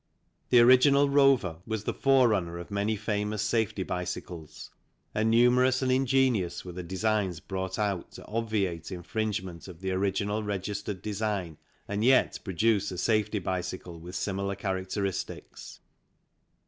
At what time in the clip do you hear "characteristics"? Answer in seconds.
14.55-15.81